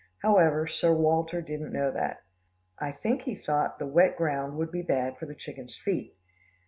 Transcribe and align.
However, 0.23 0.65
Sir 0.65 0.95
Walter 0.95 1.43
didn't 1.43 1.71
know 1.73 1.91
that. 1.91 2.23
I 2.79 2.91
think 2.91 3.21
he 3.21 3.35
thought 3.35 3.77
the 3.77 3.85
wet 3.85 4.17
ground 4.17 4.57
would 4.57 4.71
be 4.71 4.81
bad 4.81 5.19
for 5.19 5.27
the 5.27 5.35
chickens' 5.35 5.77
feet. 5.77 6.17